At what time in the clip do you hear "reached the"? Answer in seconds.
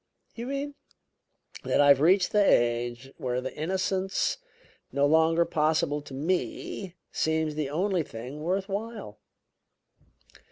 2.01-2.43